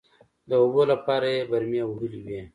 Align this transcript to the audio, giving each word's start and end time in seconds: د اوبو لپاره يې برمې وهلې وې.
د 0.49 0.51
اوبو 0.63 0.81
لپاره 0.91 1.27
يې 1.35 1.41
برمې 1.51 1.81
وهلې 1.87 2.19
وې. 2.25 2.41